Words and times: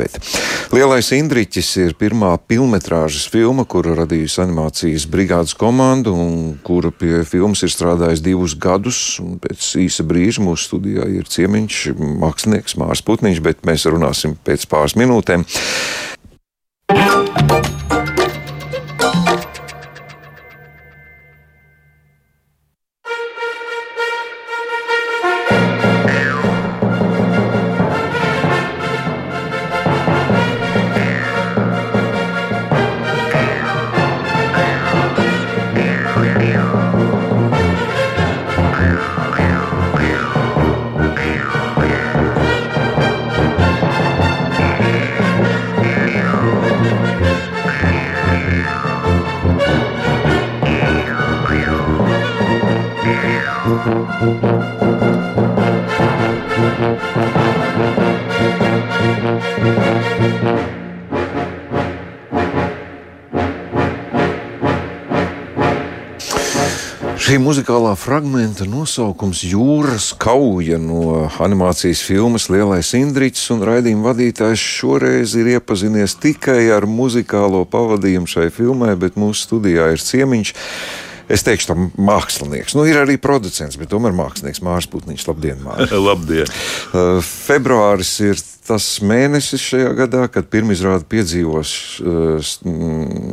Bet 0.00 0.16
Lielais 0.74 1.10
Indriķis 1.14 1.70
ir 1.84 1.96
pirmā 2.00 2.32
filmas 2.50 3.28
filma, 3.32 3.66
kuru 3.68 3.94
radījusi 3.98 4.40
animācijas 4.44 5.06
brigādes 5.10 5.56
komanda 5.58 6.12
un 6.14 6.56
kura 6.66 6.92
pie 6.94 7.20
filmas 7.28 7.64
ir 7.66 7.72
strādājis 7.74 8.24
divus 8.24 8.56
gadus. 8.58 9.00
Pēc 9.44 9.72
īsa 9.84 10.06
brīža 10.06 10.44
mūsu 10.46 10.70
studijā 10.70 11.08
ir 11.10 11.28
ciemiņš, 11.30 11.82
mākslinieks 12.22 12.78
Mārs 12.80 13.04
Putniņš, 13.06 13.42
bet 13.44 13.66
mēs 13.68 13.88
runāsim 13.90 14.38
pēc 14.46 14.68
pāris 14.70 14.96
minūtēm. 15.00 15.46
Šī 67.30 67.36
muzikālā 67.38 67.92
fragmenta 67.94 68.64
nosaukums 68.66 69.44
Jūras 69.46 70.08
kauja 70.18 70.80
no 70.82 71.28
animācijas 71.38 72.00
filmas 72.02 72.48
Lielais 72.50 72.88
Indričs, 72.98 73.44
un 73.54 73.62
raidījuma 73.62 74.08
vadītājs 74.08 74.64
šoreiz 74.80 75.36
ir 75.38 75.52
iepazinies 75.52 76.16
tikai 76.18 76.64
ar 76.74 76.88
muzikālo 76.90 77.60
pavadījumu 77.70 78.26
šai 78.34 78.48
filmai, 78.50 78.96
bet 78.98 79.14
mūsu 79.14 79.46
studijā 79.46 79.92
ir 79.94 80.02
ciemiņš. 80.02 80.52
Es 81.30 81.46
teikšu, 81.46 81.70
tam 81.70 81.86
mākslinieks. 82.10 82.74
Nu, 82.74 82.82
ir 82.90 82.98
arī 82.98 83.14
producents, 83.22 83.78
bet 83.78 83.92
tomēr 83.94 84.16
mākslinieks 84.18 84.64
Mārcis 84.66 84.90
Putniņš. 84.90 85.28
Labdien, 85.30 85.62
Mārcis! 85.62 85.94
Labdien! 86.08 86.50
Uh, 86.90 87.22
februāris 87.22 88.10
ir 88.26 88.42
tas 88.66 88.84
mēnesis 89.04 89.62
šajā 89.62 89.92
gadā, 89.98 90.24
kad 90.32 90.48
pirmizrādi 90.52 91.06
piedzīvos 91.10 91.72
uh, 92.02 92.50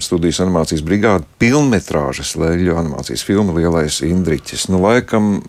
studijas 0.03 0.39
animācijas 0.43 0.83
brigāde 0.85 1.27
pilnmetrāžas 1.41 2.35
leļu 2.39 2.77
animācijas 2.79 3.25
filma 3.27 3.55
Lielais 3.57 3.99
Indriķis. 4.05 4.67
Nu, 4.71 4.79
laikam 4.85 5.41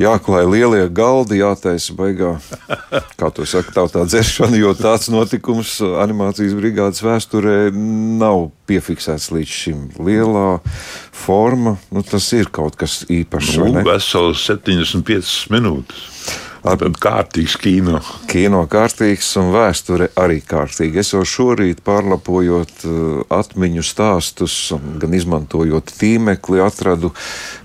jāklāj 0.00 0.48
lielie 0.50 0.86
galdi, 0.94 1.40
jātaisa 1.42 1.96
baigā, 1.98 2.34
kā 3.20 3.30
to 3.34 3.46
saka, 3.48 3.74
tā, 3.76 3.86
tā 3.92 4.06
dzeršana, 4.08 4.58
jo 4.60 4.72
tāds 4.78 5.10
notikums 5.12 5.76
animācijas 5.82 6.56
brigādes 6.58 7.04
vēsturē 7.04 7.58
nav 7.74 8.48
piefiksēts 8.68 9.30
līdz 9.34 9.58
šim. 9.60 9.84
Lielā 10.00 10.48
forma, 11.14 11.76
nu, 11.94 12.02
tas 12.06 12.30
ir 12.36 12.50
kaut 12.54 12.78
kas 12.80 13.02
īpašs. 13.12 13.60
Nu, 13.60 13.84
vesels 13.86 14.42
75 14.48 15.36
minūtes. 15.54 16.10
Tad 16.64 16.96
kārtīgs 16.96 17.58
kino. 17.60 17.98
Kino 18.30 18.62
kārtīgs 18.72 19.26
un 19.36 19.50
vēsture 19.52 20.08
arī 20.16 20.38
kārtīga. 20.40 21.02
Es 21.02 21.12
jau 21.12 21.20
šorīt 21.28 21.82
pārlapojot 21.84 22.86
uh, 22.88 23.18
atmiņu 23.36 23.84
stāstus, 23.84 24.56
gan 24.72 25.12
izmantojot 25.12 25.92
tīmekli, 26.00 26.62
atradu 26.64 27.12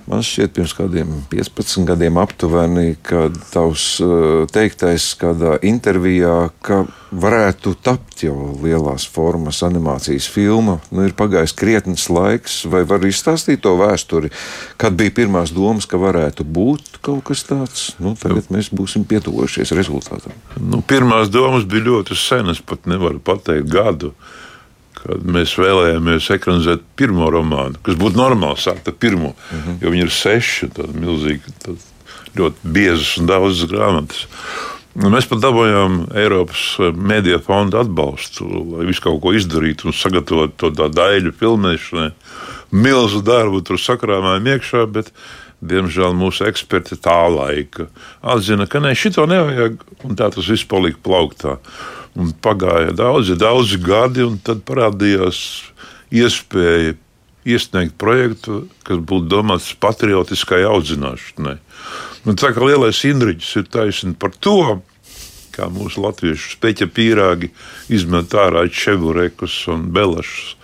Man 0.10 0.24
šķiet, 0.26 0.56
pirms 0.56 0.72
kādiem 0.74 1.10
15 1.30 1.86
gadiem 1.86 2.16
aptuveni, 2.18 2.96
kad 3.06 3.36
tavs 3.52 3.84
uh, 4.02 4.48
teiktais 4.50 5.12
kādā 5.22 5.60
intervijā, 5.70 6.48
ka 6.66 6.80
varētu 7.14 7.76
tapt 7.86 8.24
jau 8.26 8.56
lielās 8.64 9.06
formas 9.06 9.62
animācijas 9.66 10.26
filma. 10.34 10.80
Nu, 10.90 11.06
ir 11.06 11.14
pagājis 11.18 11.54
krietnes 11.62 12.08
laiks, 12.10 12.64
vai 12.74 12.82
var 12.90 13.06
izstāstīt 13.06 13.62
to 13.62 13.76
vēsturi, 13.78 14.34
kad 14.82 14.98
bija 14.98 15.14
pirmās 15.22 15.54
domas, 15.54 15.86
ka 15.86 16.02
varētu 16.02 16.48
būt 16.58 17.04
kaut 17.06 17.28
kas 17.30 17.46
tāds. 17.46 17.88
Nu, 18.02 18.16
tagad 18.18 18.50
mēs 18.50 18.74
būsim 18.74 19.06
pietuvojušies 19.06 19.78
rezultātam. 19.78 20.34
Nu, 20.58 20.82
pirmās 20.82 21.30
domas 21.30 21.70
bija 21.70 21.86
ļoti 21.92 22.18
senas, 22.18 22.66
pat 22.66 22.90
nevaru 22.90 23.22
pateikt 23.22 23.70
gadu. 23.70 24.16
Uh, 24.18 24.49
kad 25.04 25.30
mēs 25.36 25.56
vēlējāmies 25.60 26.32
ekranizēt 26.36 26.84
pirmo 27.00 27.30
romānu, 27.34 27.80
kas 27.86 27.98
būtu 28.00 28.20
normāli 28.20 28.60
sākt 28.60 28.90
ar 28.92 28.98
pirmo, 29.00 29.34
uh 29.36 29.54
mhm. 29.56 29.70
-huh. 29.70 29.78
jo 29.84 29.94
viņi 29.94 30.06
ir 30.08 30.12
seši, 30.12 30.74
tad 30.76 30.96
milzīgi, 30.96 31.56
tad 31.64 31.88
ļoti 32.38 32.74
biezas 32.76 33.18
un 33.18 33.30
daudzas 33.30 33.70
grāmatas. 33.72 34.28
Mēs 35.00 35.28
pat 35.30 35.40
dabūjām 35.40 36.00
Eiropas 36.18 36.64
Mēdīņu 36.80 37.44
fonda 37.46 37.84
atbalstu, 37.86 38.48
lai 38.74 38.88
visu 38.90 39.04
kaut 39.06 39.22
ko 39.22 39.32
izdarītu 39.38 39.88
un 39.88 39.96
sagatavotu 39.96 40.72
to 40.74 40.88
daļu 40.90 41.32
filmēšanai. 41.40 42.10
Milzu 42.72 43.22
darbu 43.26 43.62
tur 43.66 43.80
sakrāmājām 43.80 44.50
iekšā, 44.56 44.84
bet, 44.92 45.14
diemžēl, 45.62 46.18
mūsu 46.18 46.48
eksperti 46.50 46.98
tā 47.00 47.22
laika 47.32 47.88
atzina, 48.22 48.68
ka 48.68 48.82
ne, 48.84 48.92
šito 48.98 49.26
nevajag, 49.30 49.80
un 50.04 50.20
tā 50.20 50.32
tas 50.34 50.50
viss 50.52 50.68
palika 50.68 51.00
plauktā. 51.06 51.60
Un 52.20 52.34
pagāja 52.44 52.92
daudzi, 52.96 53.38
daudzi 53.40 53.80
gadi, 53.80 54.26
un 54.28 54.40
tad 54.44 54.66
parādījās 54.68 55.40
iespēja 56.12 56.98
iesniegt 57.48 57.96
projektu, 58.02 58.66
kas 58.84 59.00
būtu 59.00 59.30
domāts 59.32 59.72
patriotiskai 59.80 60.62
audzināšanai. 60.68 61.58
Un 62.28 62.38
tā 62.40 62.52
kā 62.54 62.66
lielais 62.66 63.00
Indriģis 63.08 63.56
ir 63.62 63.70
taisnība 63.72 64.26
par 64.26 64.36
to, 64.44 64.60
kā 65.56 65.70
mūsu 65.72 66.04
latviešu 66.04 66.56
speķa 66.58 66.90
pīrāgi 66.96 67.52
izmet 67.92 68.36
ārā 68.36 68.66
čeburekus 68.72 69.62
un 69.72 69.90
belašus. 69.96 70.56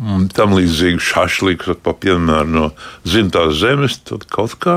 Un 0.00 0.28
tam 0.32 0.54
līdzīgi 0.56 1.00
šašliks, 1.02 1.70
piemēram, 1.82 2.52
no 2.54 2.66
dzimtās 3.06 3.58
zemes, 3.60 3.98
tad 4.06 4.26
kaut 4.30 4.56
kā 4.60 4.76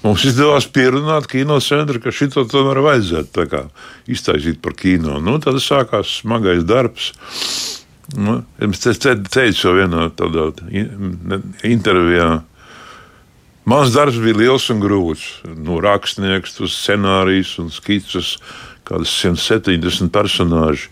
Mums 0.00 0.24
izdevās 0.24 0.64
pierunāt 0.72 1.26
kinocentru, 1.28 2.00
ka 2.00 2.12
šito 2.14 2.46
tomēr 2.48 2.80
vajadzētu 2.86 3.44
kā, 3.50 3.66
iztaisīt 4.08 4.62
par 4.64 4.72
kino. 4.78 5.18
Nu, 5.20 5.36
tad 5.44 5.60
sākās 5.60 6.20
smagais 6.22 6.64
darbs. 6.64 7.10
Nu, 8.16 8.40
es 8.64 8.80
teicu 9.02 9.66
jau 9.68 9.74
vienā 9.76 10.08
tādā 10.16 10.48
intervijā. 11.68 12.30
Mans 13.68 13.92
darbs 13.92 14.16
bija 14.24 14.40
liels 14.40 14.70
un 14.72 14.80
grūts. 14.82 15.26
No 15.44 15.76
nu, 15.76 15.78
rakstnieks, 15.84 16.56
scenārijs 16.72 17.52
un 17.60 17.68
skices, 17.70 18.38
kādas 18.88 19.12
170 19.20 20.08
personāži. 20.10 20.88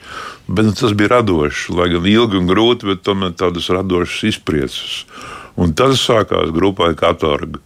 Bet 0.46 0.68
nu, 0.68 0.76
tas 0.76 0.92
bija 0.92 1.16
radošs, 1.16 1.70
lai 1.72 1.88
gan 1.96 2.06
ilgi 2.06 2.38
un 2.38 2.46
grūti, 2.50 2.92
bet 2.92 3.02
tomēr 3.08 3.32
tādas 3.40 3.72
radošas 3.72 4.34
izpriecas. 4.34 5.04
Un 5.58 5.72
tad 5.74 5.96
sākās 5.98 6.52
grupai 6.54 6.92
Katorga. 6.94 7.64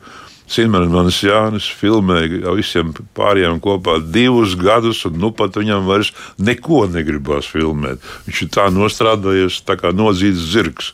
Cimermanis 0.52 1.22
Jānis 1.24 1.66
filmēja 1.80 2.42
ar 2.50 2.58
visiem 2.58 2.92
pārējiem 3.16 3.60
kopā 3.64 3.98
divus 4.04 4.56
gadus, 4.60 5.00
un 5.08 5.16
nu 5.22 5.32
pat 5.36 5.56
viņam 5.56 5.88
vairs 5.88 6.12
neko 6.38 6.84
negribās 6.92 7.48
filmēt. 7.48 8.04
Viņš 8.26 8.44
ir 8.44 8.52
tā 8.52 8.68
nostrādājies, 8.74 9.62
tā 9.68 9.78
kā 9.80 9.94
nodzīts 9.96 10.50
zirgs. 10.52 10.92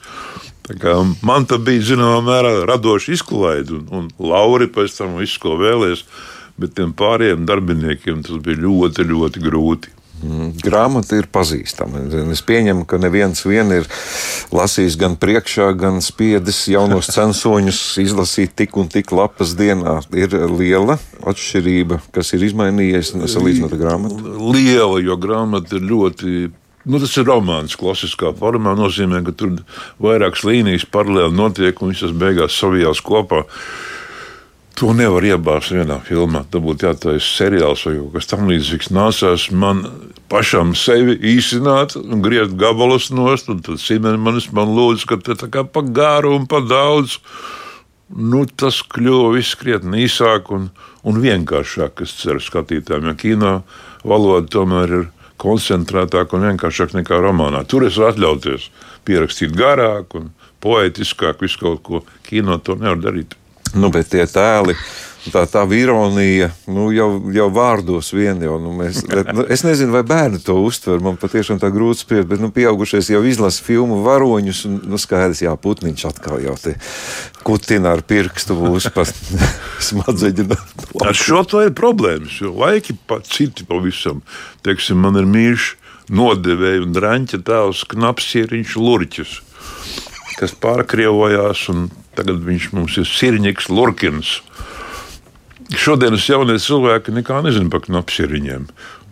Man 1.25 1.47
tā 1.49 1.57
bija 1.65 1.95
zināmā 1.95 2.21
mērā 2.27 2.55
radoša 2.69 3.15
izklaide, 3.17 3.79
un, 3.79 3.87
un 3.89 4.11
Lauri 4.21 4.69
pēc 4.71 4.99
tam 5.01 5.17
visu, 5.19 5.41
ko 5.43 5.57
vēlēs, 5.61 6.05
bet 6.61 6.77
tiem 6.77 6.93
pārējiem 6.97 7.47
darbiniekiem 7.49 8.23
tas 8.27 8.43
bija 8.45 8.61
ļoti, 8.67 9.07
ļoti 9.09 9.47
grūti. 9.47 9.98
Mm, 10.19 10.53
grāmata 10.65 11.19
ir 11.19 11.29
pazīstama. 11.31 12.03
Es 12.33 12.43
pieņemu, 12.47 12.85
ka 12.91 12.99
neviens 12.99 13.45
vien 13.47 13.71
ir 13.77 13.89
lasījis 14.55 14.99
gan 14.99 15.15
priekšā, 15.21 15.71
gan 15.79 16.01
spiedis 16.05 16.65
jaunos 16.73 17.11
censoņus 17.15 17.81
izlasīt 18.03 18.57
tik 18.59 18.77
un 18.81 18.91
tik 18.91 19.13
lapas 19.15 19.55
dienā. 19.59 20.01
Ir 20.19 20.35
liela 20.51 20.99
atšķirība, 21.23 22.01
kas 22.15 22.35
ir 22.35 22.49
izmainījies 22.49 23.15
salīdzinot 23.15 23.77
ar 23.77 23.83
grāmatu. 23.85 24.39
Liela, 24.55 24.99
jo 25.05 25.19
grāmata 25.21 25.79
ir 25.79 25.87
ļoti 25.93 26.49
Nu, 26.89 26.97
tas 27.03 27.13
ir 27.21 27.27
romāns, 27.29 27.75
klasiskā 27.77 28.31
formā. 28.39 28.73
Tas 28.73 28.81
nozīmē, 28.81 29.19
ka 29.27 29.35
tur 29.37 29.59
vairākas 30.01 30.47
līnijas 30.49 30.87
paralēli 30.89 31.37
notiek 31.37 31.83
un 31.83 31.93
visas 31.93 32.15
beigās 32.17 32.57
savijās 32.57 33.03
kopā. 33.05 33.43
To 34.79 34.93
nevar 34.95 35.25
iebāzt 35.27 35.73
vienā 35.75 35.97
filmā. 36.07 36.45
Tam 36.53 36.63
būtu 36.63 36.87
jātaisa 36.87 37.27
seriāls 37.27 37.81
vai 37.83 37.97
kaut 37.97 38.13
kas 38.15 38.29
tamlīdzīgs. 38.31 38.93
Nācās 38.95 39.49
man 39.51 39.81
pašam 40.31 40.71
sevi 40.79 41.17
īsināt 41.33 41.97
un 41.99 42.23
griezt 42.23 42.55
gabalus 42.61 43.09
nost, 43.11 43.51
tad 43.67 43.83
Simenis 43.83 44.47
man 44.55 44.71
lūdza, 44.77 45.09
ka 45.11 45.35
tā 45.35 45.49
kā 45.51 45.65
pa 45.67 45.83
garu 45.83 46.37
un 46.37 46.47
pa 46.47 46.61
daudz. 46.63 47.17
Nu, 48.09 48.45
tas 48.47 48.79
kļuva 48.87 49.43
krietni 49.59 50.05
īsāk 50.07 50.53
un, 50.55 50.71
un 51.03 51.19
vienkāršāk, 51.27 52.05
es 52.07 52.15
ceru, 52.21 52.39
skatītājiem. 52.39 53.11
Jo 53.11 53.17
kino 53.19 53.53
valoda 54.07 54.47
tomēr 54.47 54.95
ir 55.01 55.05
koncentrētāk 55.43 56.39
un 56.39 56.47
vienkāršāk 56.53 56.95
nekā 57.01 57.19
romānā. 57.27 57.65
Tur 57.67 57.89
es 57.91 57.99
varu 57.99 58.15
atļauties 58.15 58.71
pierakstīt 59.11 59.59
garāk 59.59 60.15
un 60.23 60.31
poetiskāk, 60.63 61.43
visu 61.43 61.67
kaut 61.67 61.83
ko 61.83 62.05
kino 62.31 62.63
to 62.63 62.79
nevar 62.79 63.03
darīt. 63.03 63.35
Nu, 63.77 63.91
bet 63.93 64.13
tie 64.15 64.25
tēli 64.31 64.77
tā, 65.33 65.43
tā 65.51 65.63
ironija 65.75 66.51
nu, 66.71 66.89
jau, 66.95 67.09
jau 67.35 67.49
vārdos 67.53 68.11
vien. 68.15 68.41
Jau, 68.45 68.57
nu, 68.63 68.73
mēs, 68.77 69.01
nu, 69.35 69.45
es 69.51 69.65
nezinu, 69.67 69.93
vai 69.95 70.03
bērni 70.07 70.41
to 70.45 70.57
uztver. 70.65 71.01
Man 71.05 71.19
patiešām 71.21 71.61
tā 71.63 71.71
grūti 71.75 72.05
spriest, 72.05 72.29
bet 72.31 72.43
nu, 72.43 72.51
pieaugušais 72.55 73.11
jau 73.13 73.23
izlasa 73.27 73.65
filmu 73.65 74.01
varoņus. 74.07 74.65
Un, 74.69 74.79
nu, 74.93 75.01
skaidrs, 75.01 75.43
jā, 75.45 75.55
putniņš 75.61 76.07
atkal 76.11 76.43
jau 76.45 76.57
te 76.61 76.77
kutina 77.47 77.95
ar 77.97 78.05
pirkstu 78.07 78.57
būs 78.59 78.91
pat 78.95 79.13
smadzeņu. 79.89 80.49
Ar 81.09 81.17
šo 81.17 81.45
to 81.49 81.63
ir 81.67 81.75
problēmas, 81.77 82.41
jo 82.43 82.55
laiki 82.59 82.97
pat 83.09 83.29
citi 83.31 83.67
pavisam. 83.69 84.23
Teiksim, 84.67 85.01
man 85.05 85.19
ir 85.21 85.29
mīļš 85.29 85.71
nodevēja 86.09 86.85
un 86.87 86.95
drāņķa 86.97 87.43
tēls 87.45 87.85
Knapsieriņš 87.91 88.77
Lurķis, 88.81 89.35
kas 90.39 90.55
pārkrievojās 90.63 91.67
un 91.73 91.89
tagad 92.19 92.43
viņš 92.45 92.71
mums 92.75 92.99
ir 93.01 93.09
Sirņiks 93.09 93.71
Lurkins. 93.71 94.39
Šodienas 95.69 96.25
jaunie 96.29 96.57
cilvēki 96.63 97.13
nekā 97.13 97.43
nezina 97.45 97.71
par 97.73 97.85
knapsiriņiem. 97.85 98.69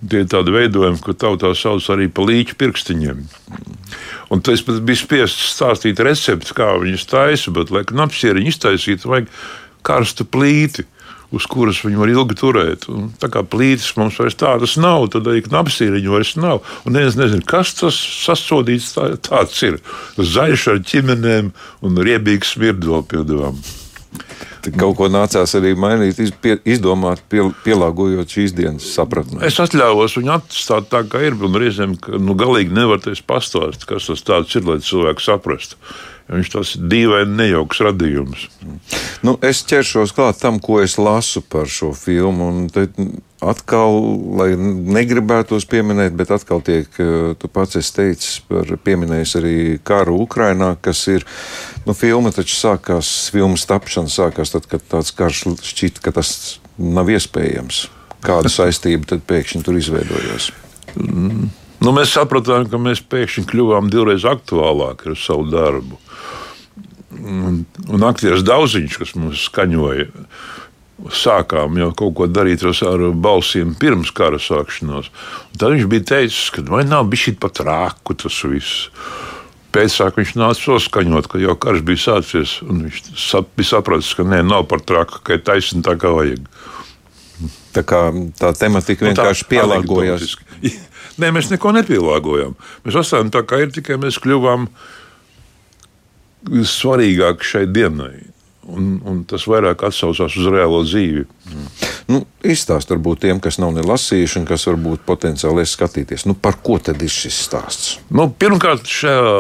Tie 0.07 0.23
ir 0.23 0.31
tādi 0.33 0.53
veidojumi, 0.53 1.01
ko 1.05 1.15
tautā 1.17 1.53
sauc 1.57 1.85
arī 1.93 2.09
par 2.13 2.29
līķu 2.29 2.57
pirkstiņiem. 2.61 3.23
Un 4.33 4.43
tas 4.45 4.65
pat 4.65 4.81
bija 4.85 5.01
spiests 5.01 5.53
stāstīt 5.55 6.01
recepti, 6.05 6.57
kā 6.57 6.75
viņas 6.81 7.07
taisa, 7.13 7.53
bet, 7.55 7.73
lai 7.73 7.85
knapsiriņu 7.89 8.53
iztaisītu, 8.53 9.13
vajag 9.13 9.31
karstu 9.87 10.27
plīti 10.29 10.85
uz 11.35 11.47
kuras 11.51 11.81
viņi 11.85 12.01
var 12.01 12.13
ilgi 12.13 12.37
turēt. 12.39 12.87
Un 12.93 13.09
tā 13.21 13.31
kā 13.33 13.43
plītis 13.47 13.95
mums 13.99 14.19
vairs 14.21 14.39
tādas 14.39 14.77
nav, 14.81 15.09
tad 15.15 15.29
arī 15.31 15.43
knapsīriņu 15.47 16.13
vairs 16.13 16.35
nav. 16.41 16.63
Un 16.87 17.01
es 17.01 17.19
nezinu, 17.19 17.45
kas 17.47 17.75
tas 17.81 17.97
sasodīts 18.27 18.93
tā, 18.97 19.11
tāds 19.27 19.59
ir. 19.67 19.81
Zaļš 20.19 20.69
ar 20.75 20.85
ķimenēm 20.87 21.51
un 21.87 22.07
riebīgs 22.07 22.55
smirdot 22.57 23.11
pie 23.11 23.25
devām. 23.27 23.59
Kaut 24.75 24.97
ko 24.99 25.07
nācās 25.13 25.53
arī 25.55 25.77
mainīt, 25.79 26.19
izdomāt, 26.67 27.23
pielāgojot 27.31 28.33
šīs 28.33 28.55
dienas 28.57 28.89
sapratni. 28.97 29.39
Es 29.47 29.61
atļāvos 29.63 30.17
viņu 30.19 30.33
atstāt 30.41 30.89
tā, 30.91 31.05
kā 31.07 31.23
ir. 31.29 31.37
Reizēm 31.37 31.95
nu, 32.23 32.35
galīgi 32.39 32.75
nevar 32.75 32.99
teikt 33.05 33.27
pastāstīt, 33.29 33.87
kas 33.87 34.11
tas 34.27 34.59
ir, 34.59 34.67
lai 34.67 34.81
cilvēku 34.83 35.23
saprastu. 35.23 35.79
Viņš 36.27 36.49
tas 36.51 36.73
dīvaini, 36.75 37.37
nejauks 37.39 37.81
radījums. 37.87 38.49
Nu, 39.23 39.37
es 39.47 39.61
ķeršos 39.69 40.11
klāt 40.17 40.41
tam, 40.43 40.59
ko 40.63 40.81
es 40.83 40.97
lasu 40.99 41.43
par 41.43 41.71
šo 41.71 41.93
filmu. 41.95 42.67
Atkal, 43.47 43.99
lai 44.35 44.49
negribētos 44.59 45.69
pieminēt, 45.71 46.17
bet 46.19 46.33
atkal 46.35 46.65
tiek, 46.67 46.89
eh, 46.99 47.35
tu 47.39 47.51
pats 47.53 47.79
esi 47.79 47.93
teicis, 47.95 48.41
par 48.49 48.73
pieminējis 48.83 49.35
arī 49.39 49.57
karu 49.87 50.17
Ukrainā, 50.25 50.75
kas 50.83 51.05
ir, 51.13 51.27
nu, 51.87 51.95
filma 51.95 52.33
taču 52.35 52.57
sākās, 52.59 53.31
filmas 53.31 53.67
tapšana 53.69 54.11
sākās 54.11 54.51
tad, 54.57 54.67
kad 54.67 54.83
tāds 54.83 55.15
karš 55.15 55.45
šķita, 55.63 56.03
ka 56.03 56.17
tas 56.17 56.59
nav 56.79 57.13
iespējams. 57.13 57.87
Kāda 58.27 58.51
saistība 58.51 59.07
tad 59.07 59.23
pēkšņi 59.29 59.63
tur 59.63 59.79
izveidojās? 59.79 60.51
Mm. 60.97 61.53
Nu, 61.85 61.93
mēs 61.93 62.15
sapratām, 62.17 62.67
ka 62.73 62.81
mēs 62.81 63.03
pēkšņi 63.05 63.45
kļuvām 63.51 63.91
divreiz 63.93 64.25
aktuālāki 64.27 65.13
ar 65.13 65.19
savu 65.21 65.49
darbu 65.53 66.01
un, 67.27 67.63
un 67.89 68.07
aktieris 68.07 68.45
Dauziņš, 68.47 68.99
kas 69.01 69.15
mums 69.19 69.47
skaņoja, 69.49 70.09
sākām 71.13 71.77
jau 71.81 71.91
kaut 71.97 72.15
ko 72.17 72.27
darīt 72.31 72.65
ar 72.65 73.07
balsīm 73.13 73.75
pirms 73.81 74.13
kara 74.17 74.41
sākšanās. 74.41 75.11
Un 75.53 75.61
tad 75.61 75.75
viņš 75.75 75.89
bija 75.93 76.09
teicis, 76.15 76.49
ka 76.55 76.65
vai 76.71 76.85
nav 76.89 77.09
bijis 77.11 77.29
šī 77.29 77.37
pat 77.43 77.61
rāku 77.67 78.17
tas 78.17 78.41
viss. 78.49 78.89
Pēcāk 79.77 80.17
viņš 80.17 80.37
nāca 80.41 80.63
saskaņot, 80.63 81.29
ka 81.29 81.41
jau 81.43 81.57
karš 81.61 81.85
bija 81.85 82.01
sācies. 82.01 82.57
Viņš 82.65 83.03
sap, 83.21 83.51
bija 83.59 83.75
sapratis, 83.75 84.15
ka 84.17 84.25
nē, 84.25 84.41
nav 84.47 84.65
par 84.71 84.81
traku, 84.81 85.21
ka 85.21 85.37
ir 85.37 85.45
taisnība 85.45 85.91
tā, 85.91 85.99
kā 86.01 86.15
vajag. 86.17 86.49
Tā 87.77 87.83
kā 87.85 88.07
tā 88.41 88.55
tematika 88.57 89.05
nu, 89.05 89.13
vienkārši 89.13 89.45
tā, 89.45 89.51
pielāgojās. 89.53 90.39
Nē, 91.23 91.33
mēs 91.33 91.51
neko 91.53 91.73
nepielāgojām. 91.79 92.55
Mēs 92.85 93.01
esam 93.01 93.33
tā 93.33 93.43
kā 93.49 93.63
ir, 93.65 93.73
tikai 93.75 93.97
mēs 94.03 94.21
kļuvām 94.23 94.69
par 94.71 95.05
svarīgāk 96.47 97.45
šai 97.45 97.67
dienai. 97.71 98.33
Un, 98.67 98.97
un 99.07 99.21
tas 99.31 99.45
vairāk 99.47 99.85
atsaucās 99.87 100.35
uz 100.41 100.47
reālo 100.51 100.81
dzīvi. 100.83 101.23
Mm. 101.23 101.67
Nu, 102.11 102.19
Izstāst 102.47 102.91
varbūt 102.91 103.23
tiem, 103.23 103.39
kas 103.43 103.61
nav 103.63 103.77
nelasījuši 103.77 104.41
un 104.41 104.49
kas 104.49 104.67
varbūt 104.67 105.05
potenciāli 105.07 105.63
skatīties. 105.71 106.27
Nu, 106.27 106.35
par 106.35 106.59
ko 106.67 106.81
tad 106.83 107.03
ir 107.03 107.13
šis 107.13 107.39
stāsts? 107.47 107.93
Nu, 108.11 108.27
pirmkārt, 108.27 108.91
šajā 108.91 109.37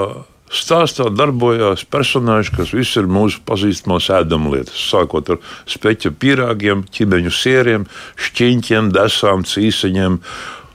stāstā 0.47 1.09
darbojās 1.11 1.83
personāļi, 1.91 2.53
kas 2.55 2.71
visi 2.75 3.01
ir 3.03 3.11
mūsu 3.11 3.43
pazīstamās 3.47 4.13
ēdamlietas. 4.15 4.79
Sākot 4.93 5.35
ar 5.35 5.43
speķa 5.75 6.15
pīrāgiem, 6.23 6.87
ķibeņu 6.95 7.35
sieriem, 7.35 7.89
šķiņķiem, 8.29 8.93
desām, 8.95 9.43
cīsiņiem 9.43 10.21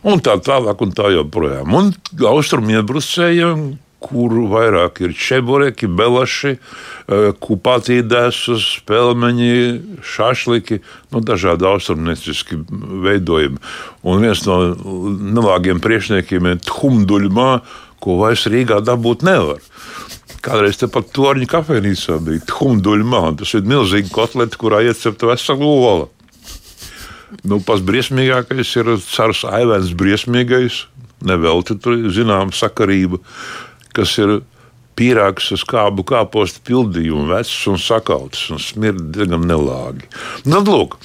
un 0.04 0.24
tā 0.24 0.38
tālāk 0.42 0.82
un 0.82 0.92
tā 0.98 1.12
joprojām. 1.14 1.78
Un 1.78 1.94
austrumiebrusējiem 2.32 3.72
kur 4.02 4.34
vairāk 4.50 5.04
ir 5.06 5.14
čebureki, 5.14 5.86
belaši, 5.88 6.56
e, 6.58 7.20
kupatīdēsus, 7.44 8.82
pelmeņi, 8.90 9.54
šašliki, 10.02 10.80
nu, 11.14 11.22
dažādi 11.26 11.68
austrumnieciski 11.70 12.58
veidojumi. 13.06 13.62
Un 14.02 14.26
viens 14.26 14.42
no 14.48 14.58
nelāgiem 15.38 15.82
priekšniekiem 15.84 16.50
ir 16.50 16.64
tkumduļmā, 16.66 17.52
ko 18.02 18.18
vairs 18.24 18.48
Rīgā 18.50 18.82
dabūt 18.82 19.22
nevar. 19.28 19.62
Kādreiz 20.42 20.80
te 20.82 20.90
pat 20.90 21.12
torņa 21.14 21.46
kafejnīcā 21.52 22.18
bija 22.26 22.42
tkumduļmā, 22.50 23.28
tas 23.38 23.54
ir 23.54 23.70
milzīgi 23.70 24.10
kotleti, 24.14 24.58
kurā 24.58 24.82
iecepta 24.88 25.30
vesela 25.30 25.70
ola. 25.70 26.10
Nu, 27.48 27.62
pats 27.64 27.84
briesmīgākais 27.88 28.76
ir 28.82 28.94
cars 29.08 29.46
Aivens 29.48 29.94
briesmīgais, 29.98 30.86
nevelti 31.24 31.78
tur 31.80 32.10
zinām 32.12 32.52
sakarība 32.56 33.22
kas 33.96 34.16
ir 34.22 34.40
pīrāgs 35.00 35.48
uz 35.56 35.62
kābu 35.66 36.04
kāpostu 36.06 36.60
pildījumu, 36.68 37.30
vecs 37.32 37.54
un 37.72 37.80
sakauts 37.80 38.42
un 38.52 38.60
smird 38.62 39.00
diezgan 39.16 39.46
nelāgi. 39.48 40.04
Nu, 40.46 40.60
lūk, 40.68 40.98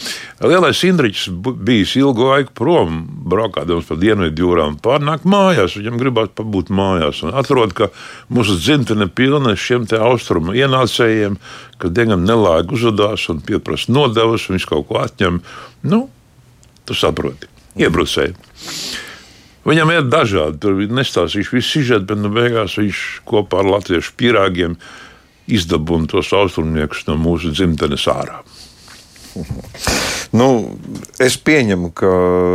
lielais 0.43 0.83
Indričs 0.85 1.29
bijis 1.31 1.95
ilgu 1.97 2.27
laiku 2.27 2.53
prom, 2.59 2.99
braukādams 3.31 3.87
pa 3.89 3.97
dienvidu 4.01 4.43
jūrām, 4.43 4.75
pārnāk 4.83 5.25
mājās, 5.25 5.79
viņam 5.79 6.01
gribās 6.03 6.35
pabūt 6.37 6.73
mājās 6.75 7.23
un 7.25 7.39
atrod, 7.39 7.77
ka 7.79 7.89
mūsu 8.29 8.59
dzimtene 8.59 9.07
pilna 9.07 9.55
šiem 9.55 9.87
te 9.89 10.03
austrumu 10.03 10.57
ienācējiem, 10.59 11.39
ka 11.81 11.93
diezgan 11.95 12.27
nelāgi 12.27 12.77
uzvedās 12.77 13.31
un 13.33 13.41
pieprasa 13.47 13.95
nodevas, 13.95 14.51
viņš 14.51 14.69
kaut 14.75 14.91
ko 14.91 15.01
atņem. 15.07 15.41
Nu, 15.87 16.09
tu 16.87 16.97
saproti, 16.97 17.51
iebrucēji. 17.81 18.37
Viņam 19.67 19.91
ir 19.91 20.07
dažādi. 20.07 20.61
Tur 20.63 20.79
nestāstīšu 20.95 21.57
visu 21.57 21.79
sižetu, 21.79 22.07
bet 22.13 22.21
nu, 22.23 22.31
beigās 22.35 22.77
viņš 22.79 23.03
kopā 23.27 23.65
ar 23.65 23.73
latviešu 23.77 24.15
pīrāgiem 24.19 24.77
izdabūna 25.51 26.11
tos 26.11 26.31
austrumniekus 26.35 27.07
no 27.09 27.17
mūsu 27.19 27.51
dzimtenes 27.55 28.07
ārā. 28.11 28.43
Nu, 30.37 30.49
es 31.23 31.37
pieņemu, 31.37 31.91
ka 31.97 32.13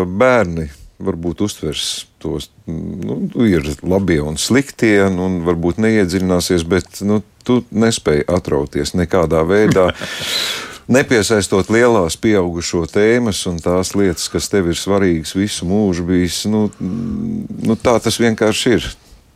bērni 0.08 0.70
varbūt 1.02 1.44
uztvers 1.46 2.06
tos, 2.22 2.50
nu, 2.70 3.18
ir 3.48 3.66
labie 3.82 4.20
un 4.24 4.38
sliktie, 4.40 5.10
nu, 5.14 5.28
un 5.28 5.40
varbūt 5.46 5.82
neiedziļināsies, 5.82 6.66
bet 6.70 7.02
nu, 7.08 7.22
tu 7.46 7.62
nespēji 7.74 8.28
atrauties 8.30 8.96
nekādā 8.98 9.44
veidā. 9.48 9.92
nepiesaistot 10.90 11.70
lielās 11.74 12.18
pieaugušo 12.22 12.86
tēmas 12.92 13.44
un 13.50 13.60
tās 13.62 13.94
lietas, 13.98 14.28
kas 14.32 14.50
tev 14.52 14.72
ir 14.72 14.80
svarīgas 14.80 15.36
visu 15.38 15.68
mūžu 15.70 16.06
bijis. 16.08 16.44
Nu, 16.50 16.68
nu, 16.80 17.78
tā 17.78 17.98
tas 18.02 18.20
vienkārši 18.22 18.76
ir. 18.78 18.90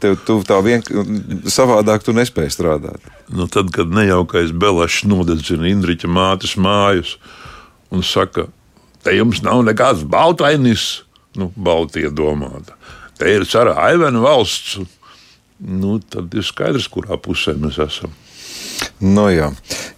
Tev 0.04 0.18
tu 0.28 0.42
tā 0.44 0.58
vienkārši 0.60 1.50
savādāk 1.54 2.04
tu 2.04 2.14
nespēji 2.16 2.52
strādāt. 2.58 3.06
Nu, 3.32 3.48
tad, 3.52 3.72
kad 3.74 3.90
nejaukais 3.90 4.52
Belašs 4.52 5.06
nodedzina 5.08 5.70
Indriča 5.72 6.10
mātes 6.12 6.58
mājus 6.60 7.16
un 7.96 8.04
saka, 8.04 8.50
te 9.06 9.16
jums 9.16 9.42
nav 9.46 9.64
nekāds 9.66 10.04
baltainis, 10.10 11.06
nu, 11.40 11.52
baltie 11.56 12.10
domāta. 12.12 12.76
Te 13.16 13.32
ir 13.32 13.48
cara 13.48 13.78
Aivena 13.88 14.20
valsts. 14.24 14.82
Nu, 15.56 16.02
tad 16.04 16.34
ir 16.36 16.44
skaidrs, 16.44 16.90
kurā 16.92 17.16
pusē 17.16 17.56
mēs 17.56 17.80
esam. 17.80 18.12
No 19.04 19.26
jā. 19.28 19.50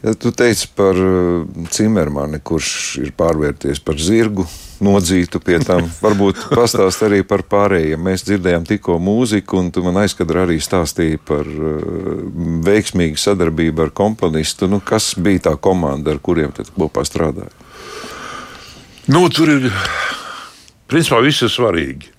Ja 0.01 0.13
tu 0.17 0.31
teici 0.33 0.69
par 0.73 0.97
uh, 0.97 1.45
Cimermani, 1.69 2.39
kurš 2.41 2.71
ir 3.03 3.11
pārvērties 3.17 3.81
par 3.85 3.99
zirgu, 4.01 4.47
nodzītu 4.81 5.41
pie 5.43 5.59
tam. 5.65 5.85
Varbūt 6.05 6.47
pastāst 6.49 7.05
arī 7.05 7.21
par 7.27 7.45
pārējiem. 7.49 8.01
Mēs 8.09 8.25
dzirdējām 8.25 8.65
tikko 8.69 8.97
mūziku, 9.01 9.61
un 9.61 9.69
tu 9.73 9.85
man 9.85 10.01
aizkadrā 10.01 10.47
arī 10.47 10.57
stāstīji 10.63 11.21
par 11.29 11.45
uh, 11.45 12.25
veiksmīgu 12.65 13.21
sadarbību 13.21 13.85
ar 13.85 13.93
komponistu. 14.01 14.69
Nu, 14.71 14.81
kas 14.81 15.13
bija 15.21 15.51
tā 15.51 15.57
komanda, 15.61 16.15
ar 16.15 16.21
kuriem 16.23 16.55
tad 16.57 16.73
kopā 16.73 17.05
strādāja? 17.05 17.53
Nu, 19.07 19.27
tur 19.31 19.53
ir, 19.53 19.69
principā, 20.89 21.21
viss 21.23 21.45
ir 21.45 21.53
svarīgi. 21.53 22.09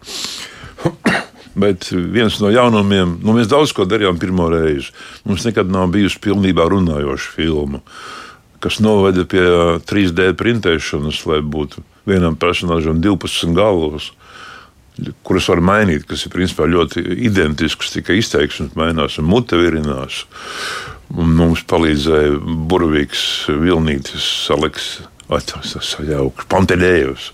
Bet 1.59 1.88
viens 1.91 2.38
no 2.43 2.53
jaunumiem, 2.55 3.17
nu, 3.25 3.35
mēs 3.35 3.50
daudz 3.50 3.73
ko 3.75 3.87
darījām 3.88 4.21
pirmo 4.21 4.47
reizi. 4.53 4.93
Mums 5.27 5.47
nekad 5.49 5.71
nav 5.73 5.88
bijusi 5.95 6.21
pilnībā 6.23 6.69
runājoša 6.71 7.33
filma, 7.35 7.81
kas 8.62 8.79
noveda 8.85 9.25
pie 9.29 9.45
3D 9.88 10.33
printēšanas, 10.38 11.25
lai 11.31 11.41
būtu 11.43 11.83
vienam 12.09 12.38
personāžam 12.38 13.03
12 13.03 13.57
galvas 13.59 14.12
kuras 15.23 15.49
var 15.50 15.61
mainīt, 15.62 16.07
kas 16.11 16.25
ir 16.27 16.33
principā 16.35 16.67
ļoti 16.67 17.05
identisks, 17.29 17.93
tikai 17.95 18.19
izteiksmes 18.19 18.75
mainās 18.79 19.19
un 19.21 19.29
mute 19.31 19.59
virinās. 19.59 20.25
Un 21.15 21.37
mums 21.38 21.62
palīdzēja 21.71 22.35
burvīgs 22.69 23.23
Vilnītis, 23.49 24.27
Aleks, 24.53 24.88
ir 25.31 25.87
sajauks, 25.87 26.49
Pantelējus 26.50 27.33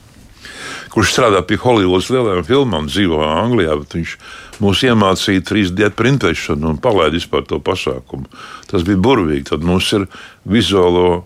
kurš 0.95 1.11
strādā 1.17 1.43
pie 1.43 1.59
Holivudas 1.59 2.11
lielajām 2.15 2.45
filmām, 2.47 2.89
dzīvo 2.91 3.19
Anglijā. 3.27 3.75
Viņš 3.95 4.17
mūs 4.63 4.85
iemācīja 4.87 5.43
3D 5.49 5.91
printēšanu 5.99 6.71
un 6.71 6.83
palaida 6.83 7.19
vispār 7.19 7.47
to 7.51 7.59
pasākumu. 7.59 8.31
Tas 8.71 8.87
bija 8.87 9.01
burvīgi. 9.03 9.49
Tad 9.51 9.67
mums 9.67 9.91
ir 9.97 10.07
vizuālo 10.47 11.25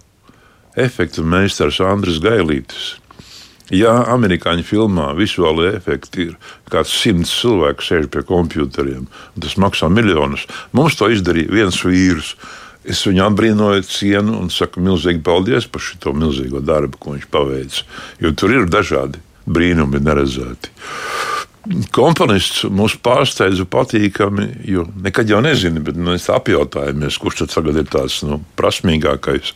efektu 0.79 1.27
meistars 1.27 1.83
Andris 1.85 2.23
Gailītis. 2.25 2.97
Ja 3.69 3.99
amerikāņu 4.15 4.65
filmā 4.65 5.11
vizuāli 5.19 5.75
efekti 5.75 6.31
ir 6.31 6.37
kāds 6.73 6.95
simts 7.03 7.35
cilvēku 7.43 7.85
sēž 7.85 8.09
pie 8.15 8.23
kompjuteriem, 8.25 9.05
un 9.05 9.45
tas 9.45 9.59
maksā 9.61 9.91
miljonus, 9.93 10.47
mums 10.73 10.97
to 10.97 11.11
izdarīja 11.13 11.53
viens 11.53 11.83
vīrs. 11.85 12.33
Es 12.89 13.03
viņu 13.05 13.27
apbrīnoju, 13.27 13.85
cienu 13.85 14.39
un 14.39 14.49
saku 14.49 14.81
milzīgi 14.81 15.21
paldies 15.21 15.69
par 15.69 15.85
šo 15.85 16.15
milzīgo 16.17 16.63
darbu, 16.65 16.97
ko 16.97 17.19
viņš 17.19 17.29
paveicis. 17.29 17.85
Jo 18.25 18.33
tur 18.33 18.55
ir 18.55 18.71
dažādi 18.73 19.21
brīnumi 19.49 20.03
neredzēti. 20.05 20.73
Komponists 21.93 22.63
mūs 22.73 22.95
pārsteidza 23.05 23.67
patīkami, 23.69 24.47
jo 24.71 24.87
nekad 25.05 25.29
jau 25.29 25.43
nezinu, 25.45 25.83
bet 25.85 25.99
mēs 26.01 26.31
apjautājāmies, 26.33 27.19
kurš 27.21 27.43
tad 27.43 27.53
tagad 27.57 27.83
ir 27.83 27.89
tāds 27.93 28.23
nu, 28.25 28.39
prasmīgākais. 28.57 29.53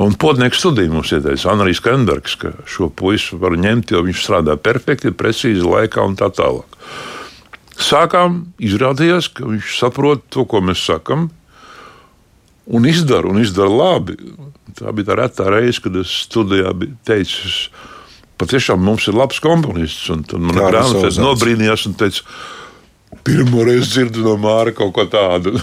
Un 0.00 0.16
podnieks 0.18 0.58
studija 0.62 0.90
mums 0.90 1.12
ieteica 1.14 1.52
Anrijs 1.52 1.82
Kenbergs, 1.84 2.38
ka 2.40 2.54
šo 2.70 2.88
puisi 2.90 3.36
var 3.38 3.58
ņemt, 3.60 3.92
jo 3.94 4.00
viņš 4.06 4.24
strādā 4.24 4.56
perfekti, 4.58 5.12
precīzi 5.14 5.62
laikā 5.62 6.02
un 6.02 6.16
tā 6.18 6.32
tālāk. 6.34 6.78
Sākām, 7.78 8.40
izrādījās, 8.62 9.28
ka 9.34 9.46
viņš 9.46 9.78
saprot 9.78 10.24
to, 10.32 10.46
ko 10.50 10.62
mēs 10.64 10.82
sakam, 10.86 11.28
un 12.66 12.86
izdara, 12.88 13.28
un 13.28 13.42
izdara 13.42 13.70
labi. 13.70 14.16
Tā 14.74 14.90
bija 14.94 15.12
tā 15.12 15.18
retā 15.20 15.48
reize, 15.52 15.82
kad 15.84 15.96
es 16.00 16.12
studijā 16.24 16.72
teicis, 17.06 17.68
patiešām 18.40 18.82
mums 18.84 19.08
ir 19.10 19.16
labs 19.18 19.40
komponists. 19.44 20.08
Un 20.12 20.24
tad 20.28 20.42
man 20.44 20.58
grāmatā 20.58 21.10
nobrīnījās 21.22 21.86
un 21.90 21.96
teica, 21.98 22.24
pirmo 23.26 23.64
reizi 23.66 23.92
dzirdu 23.92 24.24
no 24.26 24.36
Māra 24.40 24.74
kaut 24.76 24.94
ko 24.96 25.08
tādu. 25.10 25.56